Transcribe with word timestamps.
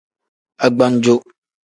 Agbannjo. 0.65 1.15